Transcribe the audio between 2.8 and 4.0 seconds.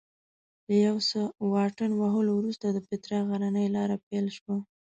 پیترا غرنۍ لاره